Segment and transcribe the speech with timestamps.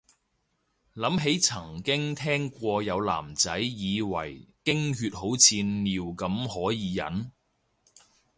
[0.95, 7.31] 諗起曾經聽過有男仔以為經血好似尿咁可以忍